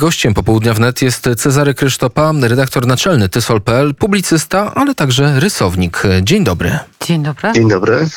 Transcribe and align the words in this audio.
Gościem 0.00 0.34
popołudnia 0.34 0.74
wnet 0.74 1.02
jest 1.02 1.28
Cezary 1.36 1.74
Krysztopa, 1.74 2.32
redaktor 2.42 2.86
naczelny 2.86 3.28
Tysol.pl, 3.28 3.94
publicysta, 3.94 4.74
ale 4.74 4.94
także 4.94 5.40
rysownik. 5.40 6.02
Dzień 6.22 6.44
dobry. 6.44 6.78
Dzień 7.06 7.22
dobry. 7.22 7.52
Dzień 7.52 7.68
dobry. 7.68 8.08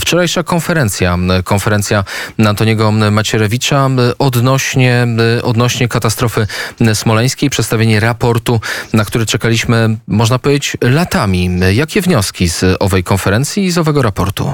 Wczorajsza 0.00 0.42
konferencja, 0.42 1.18
konferencja 1.44 2.04
Antoniego 2.46 2.92
Macierewicza 2.92 3.90
odnośnie, 4.18 5.06
odnośnie 5.42 5.88
katastrofy 5.88 6.46
smoleńskiej, 6.94 7.50
przedstawienie 7.50 8.00
raportu, 8.00 8.60
na 8.92 9.04
który 9.04 9.26
czekaliśmy, 9.26 9.96
można 10.06 10.38
powiedzieć, 10.38 10.76
latami. 10.80 11.50
Jakie 11.72 12.00
wnioski 12.00 12.48
z 12.48 12.64
owej 12.80 13.04
konferencji 13.04 13.64
i 13.64 13.70
z 13.70 13.78
owego 13.78 14.02
raportu? 14.02 14.52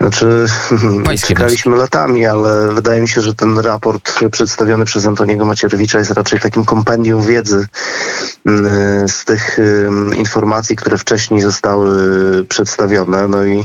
Znaczy, 0.00 0.46
Pańskie 1.04 1.28
czekaliśmy 1.28 1.76
latami, 1.76 2.26
ale 2.26 2.72
wydaje 2.72 3.00
mi 3.00 3.08
się, 3.08 3.20
że 3.20 3.34
ten 3.34 3.58
raport 3.58 4.12
przedstawiony 4.30 4.84
przez 4.84 5.06
Antoniego 5.06 5.44
Macierewicza 5.44 5.98
jest 5.98 6.10
raczej 6.10 6.40
takim 6.40 6.64
kompendium 6.64 7.22
wiedzy 7.22 7.66
mm, 8.46 9.08
z 9.08 9.24
tych 9.24 9.58
informacji, 10.16 10.76
które 10.76 10.98
wcześniej 10.98 11.40
zostały 11.40 11.96
przedstawione. 12.44 13.28
No 13.28 13.44
i 13.44 13.64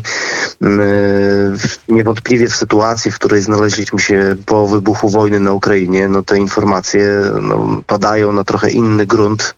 mm, 0.62 1.58
niewątpliwie 1.88 2.48
w 2.48 2.56
sytuacji, 2.56 3.12
w 3.12 3.16
której 3.16 3.42
znaleźliśmy 3.42 4.00
się 4.00 4.36
po 4.46 4.68
wybuchu 4.68 5.10
wojny 5.10 5.40
na 5.40 5.52
Ukrainie, 5.52 6.08
no 6.08 6.24
te 6.24 6.38
informacje 6.38 7.22
no, 7.42 7.82
padają 7.88 8.32
na 8.32 8.44
trochę 8.44 8.70
inny 8.70 9.06
grunt, 9.06 9.56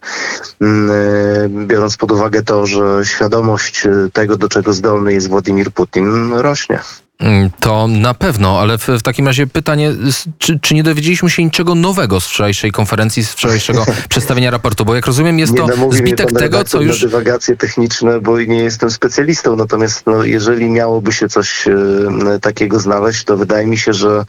mm, 0.60 1.66
biorąc 1.66 1.96
pod 1.96 2.12
uwagę 2.12 2.42
to, 2.42 2.66
że 2.66 3.00
świadomość 3.04 3.86
tego, 4.12 4.36
do 4.36 4.48
czego 4.48 4.72
zdolny 4.72 5.12
jest 5.12 5.28
Władimir 5.28 5.70
Putin, 5.70 6.32
rośnie 6.32 6.63
rośnie. 6.68 7.04
Mm, 7.18 7.50
to 7.60 7.88
na 7.88 8.14
pewno, 8.14 8.60
ale 8.60 8.78
w, 8.78 8.88
w 8.88 9.02
takim 9.02 9.26
razie 9.26 9.46
pytanie, 9.46 9.92
czy, 10.38 10.58
czy, 10.60 10.74
nie 10.74 10.82
dowiedzieliśmy 10.82 11.30
się 11.30 11.44
niczego 11.44 11.74
nowego 11.74 12.20
z 12.20 12.26
wczorajszej 12.26 12.72
konferencji, 12.72 13.24
z 13.24 13.30
wczorajszego 13.30 13.86
przedstawienia 14.08 14.50
raportu? 14.50 14.84
Bo 14.84 14.94
jak 14.94 15.06
rozumiem, 15.06 15.38
jest 15.38 15.52
nie 15.52 15.58
to 15.58 15.92
zbitek 15.92 16.32
tego, 16.32 16.64
co 16.64 16.80
już... 16.80 17.00
Dywagacje 17.00 17.56
techniczne, 17.56 18.20
bo 18.20 18.40
nie 18.40 18.62
jestem 18.62 18.90
specjalistą, 18.90 19.56
natomiast 19.56 20.06
no, 20.06 20.24
jeżeli 20.24 20.70
miałoby 20.70 21.12
się 21.12 21.28
coś 21.28 21.68
e, 21.68 22.38
takiego 22.40 22.80
znaleźć, 22.80 23.24
to 23.24 23.36
wydaje 23.36 23.66
mi 23.66 23.78
się, 23.78 23.92
że, 23.92 24.24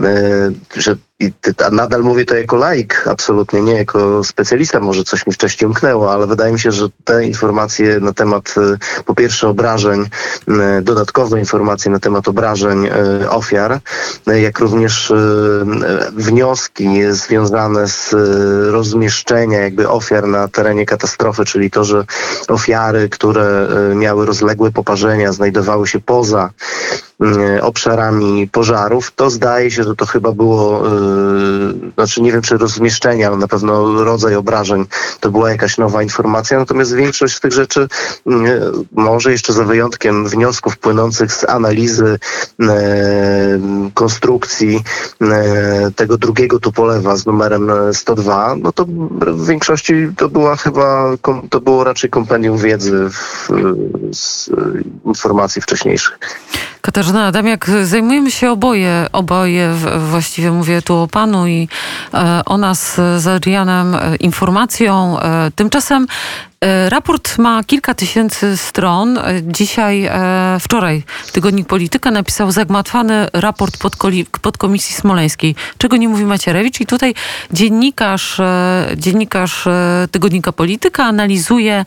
e, 0.00 0.50
że 0.76 0.96
i 1.20 1.32
nadal 1.72 2.02
mówię 2.02 2.24
to 2.24 2.36
jako 2.36 2.56
laik, 2.56 3.04
absolutnie 3.10 3.62
nie 3.62 3.72
jako 3.72 4.24
specjalista, 4.24 4.80
może 4.80 5.04
coś 5.04 5.26
mi 5.26 5.32
wcześniej 5.32 5.68
umknęło, 5.68 6.12
ale 6.12 6.26
wydaje 6.26 6.52
mi 6.52 6.60
się, 6.60 6.72
że 6.72 6.88
te 7.04 7.24
informacje 7.24 8.00
na 8.00 8.12
temat 8.12 8.54
e, 8.56 9.02
po 9.04 9.14
pierwsze 9.14 9.48
obrażeń, 9.48 10.06
e, 10.48 10.82
dodatkowe 10.82 11.38
informacje 11.38 11.90
na 11.90 11.98
temat 11.98 12.28
obrażeń 12.28 12.86
e, 12.86 13.30
ofiar, 13.30 13.80
jak 14.26 14.58
również 14.58 15.12
wnioski 16.12 16.88
związane 17.10 17.88
z 17.88 18.14
rozmieszczenia 18.72 19.58
jakby 19.58 19.88
ofiar 19.88 20.28
na 20.28 20.48
terenie 20.48 20.86
katastrofy, 20.86 21.44
czyli 21.44 21.70
to, 21.70 21.84
że 21.84 22.04
ofiary, 22.48 23.08
które 23.08 23.68
miały 23.94 24.26
rozległe 24.26 24.70
poparzenia, 24.70 25.32
znajdowały 25.32 25.86
się 25.86 26.00
poza 26.00 26.50
obszarami 27.60 28.48
pożarów, 28.48 29.12
to 29.16 29.30
zdaje 29.30 29.70
się, 29.70 29.84
że 29.84 29.96
to 29.96 30.06
chyba 30.06 30.32
było, 30.32 30.82
znaczy 31.94 32.22
nie 32.22 32.32
wiem 32.32 32.42
czy 32.42 32.58
rozmieszczenie, 32.58 33.26
ale 33.26 33.36
na 33.36 33.48
pewno 33.48 34.04
rodzaj 34.04 34.34
obrażeń 34.34 34.86
to 35.20 35.30
była 35.30 35.50
jakaś 35.50 35.78
nowa 35.78 36.02
informacja, 36.02 36.58
natomiast 36.58 36.94
większość 36.94 37.36
z 37.36 37.40
tych 37.40 37.52
rzeczy, 37.52 37.88
yy, 38.26 38.72
może 38.92 39.32
jeszcze 39.32 39.52
za 39.52 39.64
wyjątkiem 39.64 40.28
wniosków 40.28 40.78
płynących 40.78 41.32
z 41.32 41.44
analizy 41.44 42.18
yy, 42.58 42.68
konstrukcji 43.94 44.80
tego 45.96 46.18
drugiego 46.18 46.60
tupolewa 46.60 47.16
z 47.16 47.26
numerem 47.26 47.70
102, 47.92 48.56
no 48.62 48.72
to 48.72 48.84
w 49.20 49.46
większości 49.46 49.94
to 50.16 50.28
była 50.28 50.56
chyba, 50.56 51.16
to 51.50 51.60
było 51.60 51.84
raczej 51.84 52.10
kompendium 52.10 52.58
wiedzy 52.58 53.08
w, 53.10 53.48
z 54.12 54.50
informacji 55.04 55.62
wcześniejszych. 55.62 56.18
Katarzyna 56.80 57.26
Adamiak, 57.26 57.70
zajmujemy 57.84 58.30
się 58.30 58.50
oboje, 58.50 59.06
oboje 59.12 59.74
właściwie 60.10 60.50
mówię 60.50 60.82
tu 60.82 60.96
o 60.96 61.08
panu 61.08 61.46
i 61.46 61.68
e, 62.14 62.42
o 62.46 62.58
nas 62.58 62.94
z 63.16 63.26
Adrianem 63.26 63.94
e, 63.94 64.16
informacją. 64.16 65.20
E, 65.20 65.50
tymczasem 65.50 66.06
raport 66.88 67.38
ma 67.38 67.64
kilka 67.64 67.94
tysięcy 67.94 68.56
stron. 68.56 69.18
E, 69.18 69.22
dzisiaj, 69.42 70.04
e, 70.04 70.56
wczoraj 70.60 71.02
Tygodnik 71.32 71.66
Polityka 71.66 72.10
napisał 72.10 72.50
zagmatwany 72.52 73.28
raport 73.32 73.76
podkomisji 74.42 74.94
smoleńskiej, 74.94 75.54
czego 75.78 75.96
nie 75.96 76.08
mówi 76.08 76.24
Macierewicz. 76.24 76.80
I 76.80 76.86
tutaj 76.86 77.14
dziennikarz, 77.52 78.40
dziennikarz 78.96 79.68
Tygodnika 80.10 80.52
Polityka 80.52 81.04
analizuje, 81.04 81.84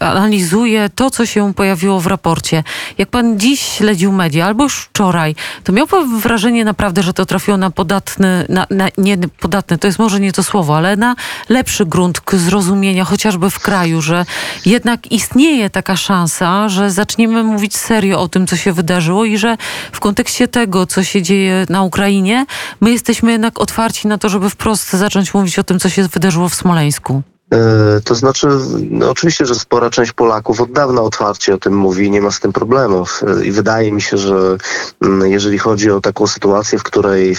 analizuje 0.00 0.90
to, 0.94 1.10
co 1.10 1.26
się 1.26 1.54
pojawiło 1.54 2.00
w 2.00 2.06
raporcie. 2.06 2.64
Jak 2.98 3.08
pan 3.08 3.40
dziś 3.40 3.60
śledził 3.60 4.12
media, 4.12 4.46
albo 4.46 4.64
już 4.64 4.78
wczoraj, 4.80 5.34
to 5.64 5.72
miał 5.72 5.86
pan 5.86 6.18
wrażenie 6.18 6.64
naprawdę, 6.64 7.02
że 7.02 7.12
to 7.12 7.26
trafiło 7.26 7.56
na 7.56 7.70
podatny, 7.70 8.46
na, 8.48 8.66
na, 8.70 8.88
nie 8.98 9.18
podatny, 9.18 9.78
to 9.78 9.86
jest 9.86 9.98
może 9.98 10.20
nie 10.20 10.32
to 10.32 10.42
słowo, 10.42 10.76
ale 10.76 10.96
na 10.96 11.16
lepszy 11.48 11.86
grunt 11.86 12.20
zrozumienia, 12.32 13.04
chociażby 13.04 13.47
w 13.50 13.60
kraju, 13.60 14.02
że 14.02 14.24
jednak 14.66 15.12
istnieje 15.12 15.70
taka 15.70 15.96
szansa, 15.96 16.68
że 16.68 16.90
zaczniemy 16.90 17.42
mówić 17.44 17.76
serio 17.76 18.20
o 18.20 18.28
tym, 18.28 18.46
co 18.46 18.56
się 18.56 18.72
wydarzyło 18.72 19.24
i 19.24 19.38
że 19.38 19.56
w 19.92 20.00
kontekście 20.00 20.48
tego, 20.48 20.86
co 20.86 21.04
się 21.04 21.22
dzieje 21.22 21.66
na 21.68 21.82
Ukrainie, 21.82 22.46
my 22.80 22.90
jesteśmy 22.90 23.32
jednak 23.32 23.60
otwarci 23.60 24.08
na 24.08 24.18
to, 24.18 24.28
żeby 24.28 24.50
wprost 24.50 24.92
zacząć 24.92 25.34
mówić 25.34 25.58
o 25.58 25.64
tym, 25.64 25.78
co 25.80 25.88
się 25.88 26.08
wydarzyło 26.08 26.48
w 26.48 26.54
Smoleńsku. 26.54 27.22
E, 27.52 28.00
to 28.04 28.14
znaczy, 28.14 28.48
no 28.90 29.10
oczywiście, 29.10 29.46
że 29.46 29.54
spora 29.54 29.90
część 29.90 30.12
Polaków 30.12 30.60
od 30.60 30.72
dawna 30.72 31.02
otwarcie 31.02 31.54
o 31.54 31.58
tym 31.58 31.76
mówi, 31.76 32.10
nie 32.10 32.20
ma 32.20 32.30
z 32.30 32.40
tym 32.40 32.52
problemów. 32.52 33.22
E, 33.40 33.44
I 33.44 33.52
wydaje 33.52 33.92
mi 33.92 34.02
się, 34.02 34.18
że 34.18 34.56
mm, 35.02 35.30
jeżeli 35.30 35.58
chodzi 35.58 35.90
o 35.90 36.00
taką 36.00 36.26
sytuację, 36.26 36.78
w 36.78 36.82
której 36.82 37.32
e, 37.32 37.36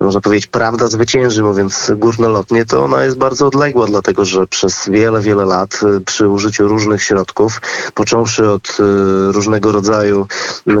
można 0.00 0.20
powiedzieć 0.20 0.46
prawda 0.46 0.86
zwycięży, 0.86 1.42
mówiąc 1.42 1.92
górnolotnie, 1.96 2.64
to 2.64 2.84
ona 2.84 3.04
jest 3.04 3.18
bardzo 3.18 3.46
odległa, 3.46 3.86
dlatego 3.86 4.24
że 4.24 4.46
przez 4.46 4.88
wiele, 4.88 5.20
wiele 5.20 5.44
lat 5.44 5.80
przy 6.06 6.28
użyciu 6.28 6.68
różnych 6.68 7.02
środków, 7.02 7.60
począwszy 7.94 8.50
od 8.50 8.76
różnego 9.28 9.72
rodzaju 9.72 10.26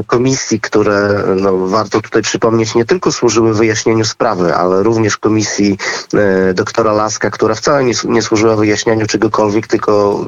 komisji, 0.06 0.60
które 0.60 1.24
no, 1.36 1.66
warto 1.66 2.00
tutaj 2.00 2.22
przypomnieć, 2.22 2.74
nie 2.74 2.84
tylko 2.84 3.12
służyły 3.12 3.54
wyjaśnieniu 3.54 4.04
sprawy, 4.04 4.54
ale 4.54 4.82
również 4.82 5.16
komisji 5.16 5.78
doktora 6.54 6.92
Laska, 6.92 7.30
która 7.30 7.54
wcale 7.54 7.85
nie, 7.86 7.94
nie 8.04 8.22
służyła 8.22 8.56
wyjaśnianiu 8.56 9.06
czegokolwiek, 9.06 9.66
tylko 9.66 10.24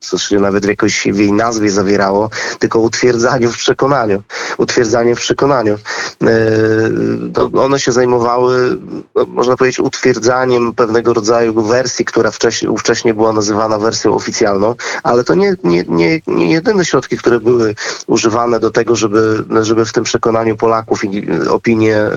co 0.00 0.18
się 0.18 0.40
nawet 0.40 0.66
w 0.66 0.68
jakiejś 0.68 1.08
w 1.12 1.18
jej 1.18 1.32
nazwie 1.32 1.70
zawierało, 1.70 2.30
tylko 2.58 2.80
utwierdzaniu 2.80 3.52
w 3.52 3.56
przekonaniu. 3.56 4.22
Utwierdzanie 4.58 5.16
w 5.16 5.20
przekonaniu. 5.20 5.78
E, 6.22 7.58
one 7.58 7.80
się 7.80 7.92
zajmowały, 7.92 8.78
no, 9.14 9.26
można 9.28 9.56
powiedzieć, 9.56 9.80
utwierdzaniem 9.80 10.74
pewnego 10.74 11.14
rodzaju 11.14 11.62
wersji, 11.62 12.04
która 12.04 12.30
wcześniej, 12.30 12.70
ówcześnie 12.70 13.14
była 13.14 13.32
nazywana 13.32 13.78
wersją 13.78 14.14
oficjalną, 14.14 14.74
ale 15.02 15.24
to 15.24 15.34
nie, 15.34 15.56
nie, 15.64 15.84
nie, 15.88 16.20
nie 16.26 16.52
jedyne 16.52 16.84
środki, 16.84 17.16
które 17.16 17.40
były 17.40 17.74
używane 18.06 18.60
do 18.60 18.70
tego, 18.70 18.96
żeby, 18.96 19.44
żeby 19.62 19.84
w 19.84 19.92
tym 19.92 20.04
przekonaniu 20.04 20.56
Polaków 20.56 21.04
i 21.04 21.28
opinię 21.48 21.96
e, 21.96 22.10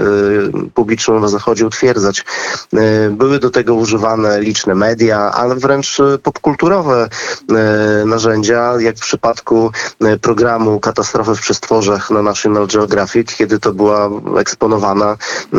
publiczną 0.73 1.19
na 1.19 1.27
Zachodzie 1.27 1.67
utwierdzać. 1.67 2.25
E, 2.73 3.09
były 3.09 3.39
do 3.39 3.49
tego 3.49 3.75
używane 3.75 4.41
liczne 4.41 4.75
media, 4.75 5.31
ale 5.31 5.55
wręcz 5.55 5.97
popkulturowe 6.23 7.09
E, 7.51 7.72
narzędzia, 8.05 8.73
jak 8.79 8.95
w 8.95 9.01
przypadku 9.01 9.71
e, 10.01 10.17
programu 10.17 10.79
Katastrofy 10.79 11.35
w 11.35 11.41
przestworzach 11.41 12.09
na 12.09 12.21
National 12.21 12.67
Geographic, 12.67 13.35
kiedy 13.35 13.59
to 13.59 13.73
była 13.73 14.09
eksponowana 14.39 15.17
e, 15.53 15.57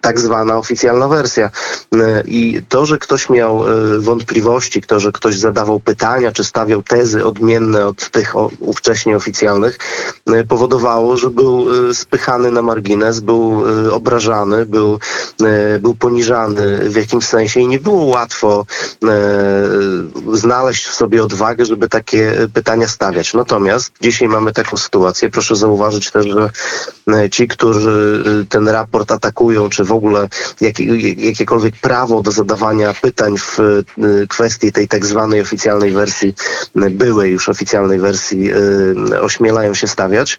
tak 0.00 0.20
zwana 0.20 0.56
oficjalna 0.56 1.08
wersja. 1.08 1.50
I 2.24 2.62
to, 2.68 2.86
że 2.86 2.98
ktoś 2.98 3.30
miał 3.30 3.64
wątpliwości, 3.98 4.82
to, 4.82 5.00
że 5.00 5.12
ktoś 5.12 5.38
zadawał 5.38 5.80
pytania, 5.80 6.32
czy 6.32 6.44
stawiał 6.44 6.82
tezy 6.82 7.24
odmienne 7.24 7.86
od 7.86 8.10
tych 8.10 8.34
ówcześnie 8.60 9.16
oficjalnych, 9.16 9.78
powodowało, 10.48 11.16
że 11.16 11.30
był 11.30 11.66
spychany 11.94 12.50
na 12.50 12.62
margines, 12.62 13.20
był 13.20 13.62
obrażany, 13.92 14.66
był, 14.66 14.98
był 15.80 15.94
poniżany 15.94 16.90
w 16.90 16.96
jakimś 16.96 17.26
sensie 17.26 17.60
i 17.60 17.68
nie 17.68 17.80
było 17.80 18.04
łatwo 18.04 18.66
znaleźć 20.32 20.86
w 20.86 20.94
sobie 20.94 21.22
odwagę, 21.22 21.64
żeby 21.64 21.88
takie 21.88 22.42
e, 22.42 22.48
pytania 22.48 22.88
stawiać. 22.88 23.34
Natomiast 23.34 23.92
dzisiaj 24.00 24.28
mamy 24.28 24.52
taką 24.52 24.76
sytuację. 24.76 25.30
Proszę 25.30 25.56
zauważyć 25.56 26.10
też, 26.10 26.26
że 26.26 26.40
e, 26.44 26.50
ci, 27.30 27.48
którzy 27.48 28.24
e, 28.42 28.46
ten 28.46 28.68
raport 28.68 29.12
atakują, 29.12 29.68
czy 29.68 29.84
w 29.84 29.92
ogóle 29.92 30.28
jakie, 30.60 30.84
jakiekolwiek 31.26 31.74
prawo 31.76 32.22
do 32.22 32.30
zadawania 32.30 32.94
pytań 32.94 33.38
w 33.38 33.60
y, 33.60 34.26
kwestii 34.28 34.72
tej 34.72 34.88
tak 34.88 35.06
zwanej 35.06 35.40
oficjalnej 35.40 35.92
wersji, 35.92 36.34
byłej 36.74 37.32
już 37.32 37.48
oficjalnej 37.48 37.98
wersji 37.98 38.50
ośmielają 39.20 39.74
się 39.74 39.88
stawiać, 39.88 40.38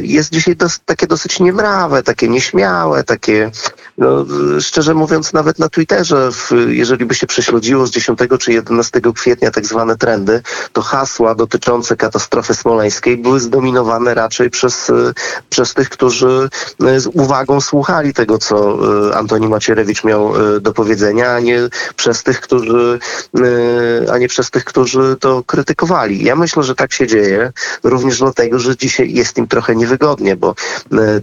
jest 0.00 0.32
dzisiaj 0.32 0.56
dos, 0.56 0.80
takie 0.84 1.06
dosyć 1.06 1.40
niemrawe, 1.40 2.02
takie 2.02 2.28
nieśmiałe, 2.28 3.04
takie, 3.04 3.50
no, 3.98 4.26
szczerze 4.60 4.94
mówiąc, 4.94 5.32
nawet 5.32 5.58
na 5.58 5.68
Twitterze, 5.68 6.32
w, 6.32 6.50
jeżeli 6.68 7.06
by 7.06 7.14
się 7.14 7.26
prześledziło 7.26 7.86
z 7.86 7.90
10 7.90 8.18
czy 8.38 8.52
11 8.52 9.00
kwietnia 9.14 9.50
tak 9.50 9.66
zwane 9.66 9.96
trendy, 9.96 10.42
to 10.72 10.82
hasła 10.82 11.34
dotyczące 11.34 11.96
katastrofy 11.96 12.54
smoleńskiej 12.54 13.16
były 13.16 13.40
zdominowane 13.40 14.14
raczej 14.14 14.50
przez, 14.50 14.92
przez 15.50 15.74
tych, 15.74 15.88
którzy 15.96 16.48
y, 16.82 17.00
z 17.00 17.06
uwagą 17.06 17.60
słuchali 17.60 18.14
tego, 18.14 18.38
co 18.38 18.78
y, 19.08 19.14
Antoni 19.14 19.48
Macierewicz 19.48 20.04
miał 20.04 20.54
y, 20.56 20.60
do 20.60 20.72
powiedzenia, 20.72 21.32
a 21.32 21.40
nie 21.40 21.68
przez 21.96 22.22
tych, 22.22 22.40
którzy, 22.40 22.98
a 24.12 24.18
nie 24.18 24.28
przez 24.28 24.50
tych, 24.50 24.64
którzy 24.64 25.16
to 25.20 25.42
krytykowali. 25.46 26.24
Ja 26.24 26.36
myślę, 26.36 26.62
że 26.62 26.74
tak 26.74 26.92
się 26.92 27.06
dzieje, 27.06 27.52
również 27.84 28.18
dlatego, 28.18 28.58
że 28.58 28.76
dzisiaj 28.76 29.12
jest 29.12 29.38
im 29.38 29.48
trochę 29.48 29.76
niewygodnie, 29.76 30.36
bo 30.36 30.54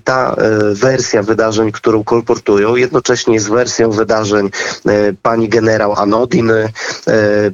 ta 0.04 0.36
wersja 0.74 1.24
wydarzeń, 1.24 1.72
którą 1.72 2.04
kolportują, 2.04 2.75
jednocześnie 2.75 3.34
jest 3.34 3.50
wersją 3.50 3.92
wydarzeń 3.92 4.50
pani 5.22 5.50
generał 5.50 5.94
Anodiny, 5.94 6.70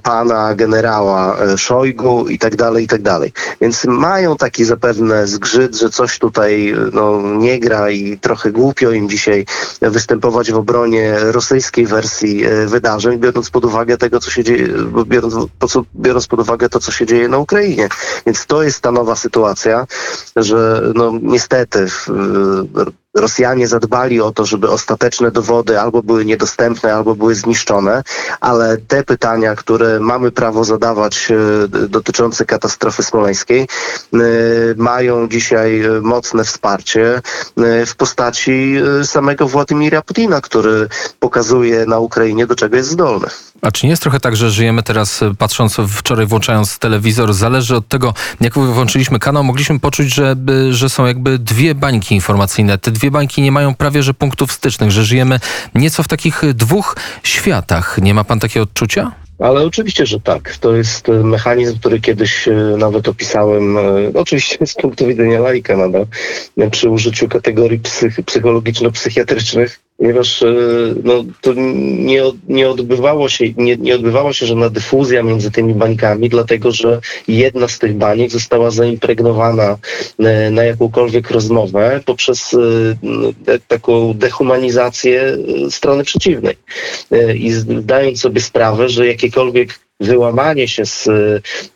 pana 0.04 0.56
generała 0.56 1.38
Szojgu 1.58 2.28
i 2.28 2.40
tak 2.40 2.56
dalej, 2.56 2.84
i 2.84 2.88
tak 2.88 3.02
dalej. 3.02 3.34
Więc 3.62 3.86
mają 3.86 4.38
taki 4.38 4.66
zapewne 4.66 5.28
zgrzyt, 5.28 5.76
że 5.76 5.90
coś 5.90 6.20
tutaj 6.20 6.74
y, 6.74 6.92
no, 7.00 7.22
nie 7.38 7.60
gra 7.60 7.90
i 7.90 8.18
trochę 8.18 8.52
głupio 8.52 8.92
im 8.92 9.10
dzisiaj 9.10 9.46
występować 9.82 10.52
w 10.52 10.56
obronie 10.56 11.16
rosyjskiej 11.20 11.86
wersji 11.86 12.46
e, 12.46 12.66
wydarzeń, 12.68 13.20
biorąc 13.20 13.50
pod 13.50 13.66
uwagę 13.66 13.98
tego, 13.98 14.20
co 14.20 14.32
się 14.32 14.44
dzieje, 14.44 14.68
biorąc, 15.06 15.36
biorąc 15.96 16.28
pod 16.28 16.40
uwagę 16.40 16.70
to, 16.70 16.80
co 16.80 16.92
się 16.92 17.06
dzieje 17.06 17.28
na 17.28 17.38
Ukrainie. 17.38 17.90
Więc 18.26 18.46
to 18.46 18.64
jest 18.64 18.82
ta 18.82 18.92
nowa 18.92 19.16
sytuacja, 19.16 19.88
że 20.36 20.82
no 20.96 21.14
niestety 21.22 21.88
w, 21.88 22.08
Rosjanie 23.20 23.68
zadbali 23.68 24.22
o 24.22 24.32
to, 24.32 24.46
żeby 24.46 24.70
ostateczne 24.70 25.32
dowody 25.32 25.80
albo 25.80 26.04
były 26.04 26.26
niedostępne, 26.26 26.94
albo 26.94 27.16
były 27.16 27.36
zniszczone, 27.36 28.04
ale 28.40 28.78
te 28.78 29.04
pytania, 29.04 29.56
które 29.56 30.00
mamy 30.00 30.32
prawo 30.32 30.64
zadawać 30.64 31.32
e, 31.32 31.68
dotyczące 31.88 32.46
katastrofy 32.46 33.04
smoleńskiej, 33.04 33.62
e, 33.62 34.18
mają 34.78 35.28
dzisiaj 35.28 35.82
mocne 36.02 36.44
wsparcie 36.44 37.22
e, 37.58 37.86
w 37.86 37.96
postaci 37.96 38.76
samego 39.04 39.48
Władimira 39.48 40.02
Putina, 40.02 40.42
który 40.42 40.88
pokazuje 41.20 41.86
na 41.86 42.00
Ukrainie, 42.00 42.48
do 42.48 42.56
czego 42.56 42.76
jest 42.76 42.90
zdolny. 42.90 43.28
A 43.62 43.72
czy 43.72 43.86
nie 43.86 43.90
jest 43.90 44.02
trochę 44.02 44.20
tak, 44.20 44.36
że 44.36 44.52
żyjemy 44.52 44.84
teraz, 44.84 45.22
e, 45.24 45.36
patrząc 45.38 45.78
wczoraj, 45.90 46.26
włączając 46.26 46.80
telewizor, 46.80 47.34
zależy 47.34 47.76
od 47.76 47.88
tego, 47.88 48.14
jak 48.42 48.54
włączyliśmy 48.54 49.20
kanał, 49.20 49.44
mogliśmy 49.44 49.80
poczuć, 49.80 50.14
że, 50.14 50.36
że 50.70 50.90
są 50.90 51.06
jakby 51.06 51.40
dwie 51.40 51.76
bańki 51.76 52.16
informacyjne. 52.16 52.78
Te 52.78 52.92
dwie 52.92 53.12
bańki 53.12 53.42
nie 53.42 53.52
mają 53.52 53.76
prawie 53.76 54.04
że 54.04 54.14
punktów 54.14 54.52
stycznych, 54.52 54.92
że 54.92 55.04
żyjemy 55.04 55.40
nieco 55.76 56.04
w 56.04 56.08
takich 56.08 56.42
dwóch 56.54 56.96
światach. 57.24 57.98
Nie 58.02 58.14
ma 58.14 58.24
pan 58.24 58.40
takiego 58.40 58.64
odczucia? 58.64 59.12
Ale 59.40 59.62
oczywiście, 59.66 60.06
że 60.06 60.20
tak. 60.20 60.58
To 60.58 60.76
jest 60.76 61.10
e, 61.10 61.12
mechanizm, 61.12 61.80
który 61.80 62.00
kiedyś 62.00 62.48
e, 62.48 62.54
nawet 62.78 63.08
opisałem, 63.08 63.78
oczywiście 64.14 64.68
z 64.68 64.74
punktu 64.74 65.08
widzenia 65.08 65.40
laika 65.40 65.78
nadal, 65.78 66.06
przy 66.72 66.90
użyciu 66.90 67.28
kategorii 67.28 67.80
psych, 67.80 68.20
psychologiczno-psychiatrycznych, 68.26 69.80
ponieważ 70.00 70.44
e, 70.44 70.54
no, 71.04 71.26
to 71.42 71.54
nie, 71.56 72.24
nie, 72.48 72.70
odbywało 72.70 73.30
się, 73.30 73.46
nie, 73.58 73.78
nie 73.78 73.96
odbywało 73.96 74.34
się 74.34 74.46
żadna 74.46 74.70
dyfuzja 74.70 75.24
między 75.24 75.52
tymi 75.52 75.74
bańkami, 75.74 76.30
dlatego 76.30 76.72
że 76.72 77.02
jedna 77.28 77.68
z 77.68 77.80
tych 77.80 77.96
baniek 77.96 78.32
została 78.32 78.72
zaimpregnowana 78.72 79.78
e, 80.20 80.52
na 80.52 80.64
jakąkolwiek 80.64 81.32
rozmowę 81.32 82.02
poprzez 82.06 82.54
e, 83.48 83.60
taką 83.68 84.14
dehumanizację 84.14 85.38
strony 85.70 86.04
przeciwnej. 86.04 86.56
I 87.36 87.52
zdając 87.52 88.20
sobie 88.20 88.42
sprawę, 88.42 88.90
że 88.90 89.08
jakiekolwiek 89.08 89.80
wyłamanie 90.00 90.68
się 90.68 90.86
z, 90.86 91.08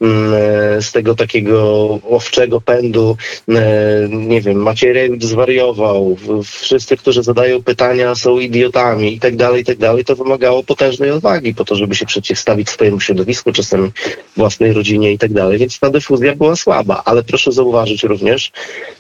mm, 0.02 0.82
z 0.82 0.92
tego 0.92 1.16
takiego 1.16 1.90
owczego 2.10 2.62
pędu, 2.62 3.18
e, 3.50 4.08
nie 4.10 4.42
wiem, 4.42 4.58
Macierewicz 4.58 5.24
zwariował, 5.24 6.18
wszyscy, 6.44 6.98
którzy 6.98 7.24
zadają 7.24 7.64
pytania 7.64 8.16
są 8.16 8.40
idiotami 8.40 9.16
i 9.16 9.20
tak 9.20 9.36
dalej, 9.36 9.62
i 9.62 9.66
tak 9.66 9.78
dalej, 9.78 10.06
to 10.06 10.16
wymagało 10.16 10.64
potężnej 10.64 11.12
odwagi 11.12 11.56
po 11.56 11.66
to, 11.66 11.76
żeby 11.76 11.96
się 11.96 12.06
przeciwstawić 12.06 12.70
swojemu 12.70 13.00
środowisku, 13.00 13.52
czasem 13.52 13.92
własnej 14.38 14.74
rodzinie 14.74 15.12
i 15.12 15.18
tak 15.18 15.34
dalej, 15.34 15.58
więc 15.58 15.80
ta 15.80 15.90
dyfuzja 15.90 16.36
była 16.36 16.56
słaba, 16.56 17.02
ale 17.06 17.24
proszę 17.24 17.52
zauważyć 17.52 18.04
również, 18.04 18.52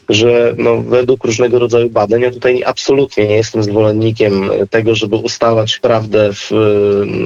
że 0.10 0.56
no, 0.58 0.82
według 0.82 1.24
różnego 1.24 1.60
rodzaju 1.60 1.90
badań, 1.90 2.22
ja 2.22 2.32
tutaj 2.32 2.64
absolutnie 2.66 3.28
nie 3.28 3.36
jestem 3.36 3.64
zwolennikiem 3.64 4.50
tego, 4.70 4.96
żeby 4.96 5.16
ustalać 5.16 5.80
prawdę 5.80 6.34
w, 6.34 6.52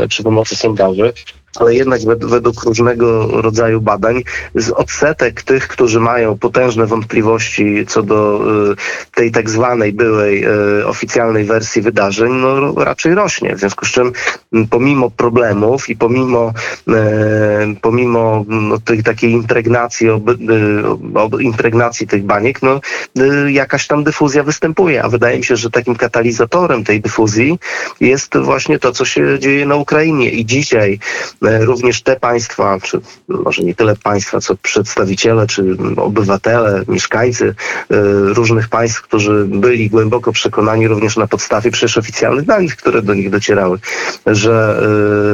przy 0.09 0.23
pomocy 0.23 0.55
sondaży, 0.55 1.13
ale 1.59 1.75
jednak 1.75 2.01
wed- 2.01 2.29
według 2.29 2.63
różnego 2.63 3.27
rodzaju 3.41 3.81
badań 3.81 4.23
z 4.55 4.69
odsetek 4.69 5.41
tych, 5.41 5.67
którzy 5.67 5.99
mają 5.99 6.37
potężne 6.37 6.85
wątpliwości 6.85 7.85
co 7.87 8.03
do 8.03 8.41
y, 8.71 8.75
tej 9.15 9.31
tak 9.31 9.49
zwanej 9.49 9.93
byłej 9.93 10.45
oficjalnej 10.85 11.43
wersji 11.43 11.81
wydarzeń, 11.81 12.33
no 12.33 12.73
raczej 12.83 13.15
rośnie. 13.15 13.55
W 13.55 13.59
związku 13.59 13.85
z 13.85 13.89
czym 13.89 14.11
pomimo 14.69 15.09
problemów 15.09 15.89
i 15.89 15.95
pomimo, 15.95 16.53
e, 16.87 17.75
pomimo 17.81 18.45
no, 18.47 18.79
tej 18.79 19.03
takiej 19.03 19.31
impregnacji, 19.31 20.09
ob, 20.09 20.23
ob, 21.15 21.41
impregnacji 21.41 22.07
tych 22.07 22.23
baniek, 22.23 22.61
no 22.67 22.81
y, 23.23 23.51
jakaś 23.51 23.87
tam 23.87 24.03
dyfuzja 24.03 24.43
występuje, 24.43 25.03
a 25.03 25.09
wydaje 25.09 25.37
mi 25.37 25.43
się, 25.43 25.55
że 25.55 25.69
takim 25.69 25.95
katalizatorem 25.95 26.83
tej 26.83 27.01
dyfuzji 27.01 27.59
jest 27.99 28.37
właśnie 28.37 28.79
to, 28.79 28.91
co 28.91 29.05
się 29.05 29.39
dzieje 29.39 29.65
na 29.65 29.75
Ukrainie 29.75 30.29
i 30.29 30.45
dzisiaj 30.45 30.99
e, 31.43 31.65
również 31.65 32.01
te 32.01 32.15
państwa, 32.15 32.79
czy 32.83 32.99
może 33.27 33.63
nie 33.63 33.75
tyle 33.75 33.95
państwa, 33.95 34.39
co 34.39 34.55
przedstawiciele, 34.55 35.47
czy 35.47 35.77
obywatele, 35.97 36.83
mieszkańcy 36.87 37.45
e, 37.47 37.53
różnych 38.33 38.69
państw, 38.69 39.01
którzy 39.01 39.45
byli 39.45 39.89
głęboko 39.89 40.31
przekonani 40.31 40.87
również 40.87 41.17
na 41.17 41.27
podstawie 41.27 41.71
przecież 41.71 41.97
oficjalnych 41.97 42.45
danych, 42.45 42.75
które 42.75 43.01
do 43.01 43.13
nich 43.13 43.29
docierały, 43.29 43.79
że 44.25 44.81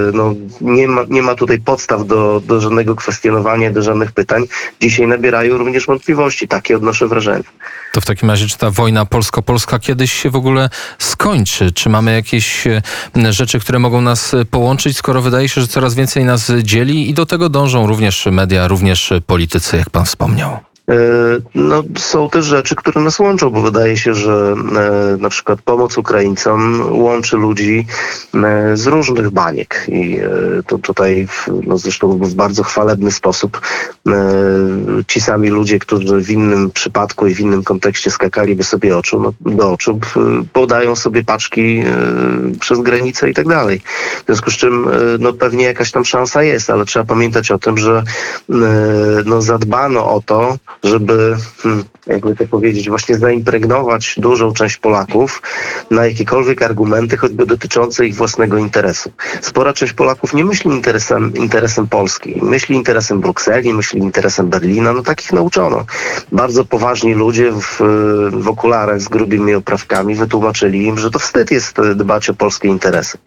e, 0.09 0.17
no, 0.17 0.35
nie, 0.61 0.87
ma, 0.87 1.03
nie 1.09 1.21
ma 1.21 1.35
tutaj 1.35 1.59
podstaw 1.59 2.07
do, 2.07 2.41
do 2.47 2.61
żadnego 2.61 2.95
kwestionowania, 2.95 3.71
do 3.71 3.81
żadnych 3.81 4.11
pytań. 4.11 4.45
Dzisiaj 4.81 5.07
nabierają 5.07 5.57
również 5.57 5.85
wątpliwości. 5.85 6.47
Takie 6.47 6.75
odnoszę 6.75 7.07
wrażenie. 7.07 7.22
To 7.93 8.01
w 8.01 8.05
takim 8.05 8.29
razie, 8.29 8.47
czy 8.47 8.57
ta 8.57 8.69
wojna 8.69 9.05
polsko-polska 9.05 9.79
kiedyś 9.79 10.13
się 10.13 10.29
w 10.29 10.35
ogóle 10.35 10.69
skończy? 10.99 11.71
Czy 11.71 11.89
mamy 11.89 12.13
jakieś 12.13 12.67
e, 12.67 12.81
rzeczy, 13.29 13.59
które 13.59 13.79
mogą 13.79 14.01
nas 14.01 14.33
e, 14.33 14.45
połączyć, 14.45 14.97
skoro 14.97 15.21
wydaje 15.21 15.49
się, 15.49 15.61
że 15.61 15.67
coraz 15.67 15.95
więcej 15.95 16.25
nas 16.25 16.51
dzieli 16.63 17.09
i 17.09 17.13
do 17.13 17.25
tego 17.25 17.49
dążą 17.49 17.87
również 17.87 18.25
media, 18.25 18.67
również 18.67 19.13
politycy, 19.27 19.77
jak 19.77 19.89
pan 19.89 20.05
wspomniał? 20.05 20.72
E, 20.89 20.95
No, 21.55 21.83
są 21.97 22.29
też 22.29 22.45
rzeczy, 22.45 22.75
które 22.75 23.01
nas 23.01 23.19
łączą, 23.19 23.49
bo 23.49 23.61
wydaje 23.61 23.97
się, 23.97 24.13
że 24.13 24.55
e, 24.75 25.17
na 25.17 25.29
przykład 25.29 25.61
pomoc 25.61 25.97
Ukraińcom 25.97 26.81
łączy 26.91 27.37
ludzi 27.37 27.85
e, 28.33 28.77
z 28.77 28.87
różnych 28.87 29.29
baniek 29.29 29.85
i 29.87 30.19
to 30.67 30.77
tutaj 30.77 31.27
no 31.67 31.77
zresztą 31.77 32.17
w 32.17 32.33
bardzo 32.33 32.63
chwalebny 32.63 33.11
sposób 33.11 33.61
ci 35.07 35.21
sami 35.21 35.49
ludzie, 35.49 35.79
którzy 35.79 36.21
w 36.21 36.29
innym 36.29 36.71
przypadku 36.71 37.27
i 37.27 37.35
w 37.35 37.39
innym 37.39 37.63
kontekście 37.63 38.11
skakaliby 38.11 38.63
sobie 38.63 38.97
oczu, 38.97 39.19
no, 39.19 39.53
do 39.53 39.71
oczu, 39.71 39.99
podają 40.53 40.95
sobie 40.95 41.23
paczki 41.23 41.83
przez 42.59 42.81
granicę 42.81 43.29
i 43.29 43.33
tak 43.33 43.47
dalej. 43.47 43.81
W 44.23 44.25
związku 44.25 44.51
z 44.51 44.53
czym 44.53 44.87
no, 45.19 45.33
pewnie 45.33 45.65
jakaś 45.65 45.91
tam 45.91 46.05
szansa 46.05 46.43
jest, 46.43 46.69
ale 46.69 46.85
trzeba 46.85 47.05
pamiętać 47.05 47.51
o 47.51 47.59
tym, 47.59 47.77
że 47.77 48.03
no, 49.25 49.41
zadbano 49.41 50.11
o 50.11 50.21
to, 50.21 50.57
żeby, 50.83 51.35
hmm, 51.63 51.83
jakby 52.07 52.35
to 52.35 52.45
powiedzieć, 52.47 52.89
właśnie 52.89 53.17
zaimpregnować 53.17 54.15
dużą 54.17 54.53
część 54.53 54.77
Polaków 54.77 55.41
na 55.91 56.05
jakiekolwiek 56.05 56.61
argumenty, 56.61 57.17
choćby 57.17 57.45
dotyczące 57.45 58.07
ich 58.07 58.15
własnego 58.15 58.57
interesu. 58.57 59.11
Spora 59.41 59.73
część 59.73 59.93
Polaków 59.93 60.33
nie 60.33 60.45
myśli 60.45 60.71
interesem, 60.71 61.33
interesem 61.35 61.87
Polski, 61.87 62.39
myśli 62.41 62.75
interesem 62.75 63.21
Brukseli, 63.21 63.73
myśli 63.73 63.99
interesem 63.99 64.49
Berlina, 64.49 64.93
no 64.93 65.03
takich 65.03 65.33
nauczono. 65.33 65.85
Bardzo 66.31 66.65
poważni 66.65 67.13
ludzie 67.13 67.51
w, 67.51 67.81
w 68.31 68.47
okularach 68.47 69.01
z 69.01 69.07
grubymi 69.07 69.53
oprawkami 69.53 70.15
wytłumaczyli 70.15 70.85
im, 70.85 70.97
że 70.97 71.11
to 71.11 71.19
wstyd 71.19 71.51
jest 71.51 71.81
dbać 71.95 72.29
o 72.29 72.33
polskie 72.33 72.67
interesy. 72.67 73.17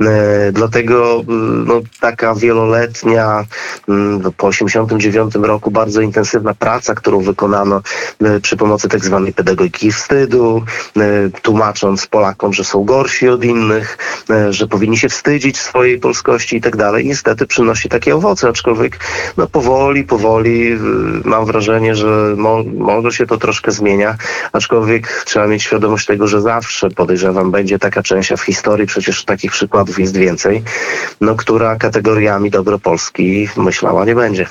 E, 0.00 0.52
dlatego 0.52 1.20
e, 1.20 1.32
no, 1.66 1.80
taka 2.00 2.34
wieloletnia, 2.34 3.44
mm, 3.88 4.22
no, 4.22 4.32
po 4.32 4.46
89 4.46 5.34
roku 5.34 5.70
bardzo 5.70 6.00
intensywna 6.00 6.54
praca 6.54 6.87
praca, 6.88 7.00
którą 7.00 7.20
wykonano 7.20 7.82
e, 8.22 8.40
przy 8.40 8.56
pomocy 8.56 8.88
tak 8.88 9.04
zwanej 9.04 9.32
pedagogiki 9.32 9.92
wstydu, 9.92 10.64
e, 10.96 11.00
tłumacząc 11.42 12.06
Polakom, 12.06 12.52
że 12.52 12.64
są 12.64 12.84
gorsi 12.84 13.28
od 13.28 13.44
innych, 13.44 13.98
e, 14.30 14.52
że 14.52 14.66
powinni 14.66 14.96
się 14.96 15.08
wstydzić 15.08 15.58
swojej 15.58 15.98
polskości 15.98 16.56
i 16.56 16.60
tak 16.60 16.76
dalej. 16.76 17.06
Niestety 17.06 17.46
przynosi 17.46 17.88
takie 17.88 18.16
owoce, 18.16 18.48
aczkolwiek 18.48 18.98
no 19.36 19.46
powoli, 19.46 20.04
powoli 20.04 20.78
mam 21.24 21.46
wrażenie, 21.46 21.94
że 21.94 22.34
mo, 22.36 22.64
może 22.76 23.12
się 23.12 23.26
to 23.26 23.36
troszkę 23.36 23.72
zmienia, 23.72 24.16
aczkolwiek 24.52 25.22
trzeba 25.26 25.46
mieć 25.46 25.62
świadomość 25.62 26.06
tego, 26.06 26.28
że 26.28 26.40
zawsze 26.40 26.90
podejrzewam 26.90 27.50
będzie 27.50 27.78
taka 27.78 28.02
część, 28.02 28.32
a 28.32 28.36
w 28.36 28.42
historii 28.42 28.86
przecież 28.86 29.24
takich 29.24 29.52
przykładów 29.52 29.98
jest 29.98 30.16
więcej, 30.16 30.62
no 31.20 31.34
która 31.34 31.76
kategoriami 31.76 32.50
dobro 32.50 32.78
Polski 32.78 33.48
myślała 33.56 34.04
nie 34.04 34.14
będzie. 34.14 34.46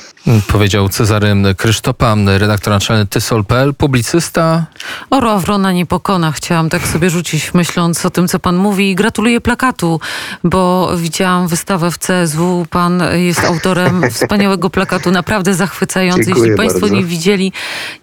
Powiedział 0.48 0.90
Cezary 0.90 1.36
Krysztopa, 1.58 2.16
redaktor 2.28 2.74
naczelny 2.74 3.06
Tysol.pl, 3.06 3.74
publicysta. 3.74 4.66
Oro 5.10 5.40
Wrona 5.40 5.72
nie 5.72 5.86
pokona. 5.86 6.32
Chciałam 6.32 6.70
tak 6.70 6.88
sobie 6.88 7.10
rzucić, 7.10 7.54
myśląc 7.54 8.06
o 8.06 8.10
tym, 8.10 8.28
co 8.28 8.40
pan 8.40 8.56
mówi. 8.56 8.92
I 8.92 8.96
gratuluję 8.96 9.42
plakatu, 9.42 10.00
bo 10.44 10.92
widziałam 10.98 11.48
wystawę 11.48 11.92
w 11.92 11.98
CSW. 11.98 12.66
Pan 12.70 13.04
jest 13.14 13.44
autorem 13.46 14.02
wspaniałego 14.12 14.70
plakatu, 14.70 15.12
naprawdę 15.12 15.54
zachwycający. 15.54 16.26
Dziękuję 16.26 16.46
Jeśli 16.46 16.58
państwo 16.58 16.80
bardzo. 16.80 16.96
nie 16.96 17.04
widzieli, 17.04 17.52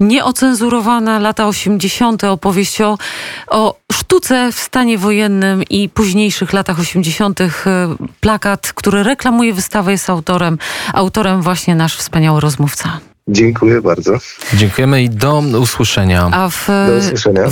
nieocenzurowana 0.00 1.18
lata 1.18 1.46
80. 1.46 2.24
opowieść 2.24 2.80
o, 2.80 2.98
o 3.48 3.76
sztuce 3.92 4.52
w 4.52 4.58
stanie 4.58 4.98
wojennym 4.98 5.62
i 5.70 5.88
późniejszych 5.88 6.52
latach 6.52 6.80
80. 6.80 7.40
Plakat, 8.20 8.72
który 8.74 9.02
reklamuje 9.02 9.54
wystawę, 9.54 9.92
jest 9.92 10.10
autorem, 10.10 10.58
autorem 10.92 11.42
właśnie 11.42 11.74
nasz 11.74 11.96
wspaniały 11.96 12.40
rozmówca. 12.40 13.00
Dziękuję 13.28 13.82
bardzo. 13.82 14.18
Dziękujemy 14.54 15.02
i 15.02 15.10
do 15.10 15.42
usłyszenia. 15.60 16.28
A 16.32 16.48
w, 16.48 16.66
Do 16.66 16.96
usłyszenia. 16.98 17.42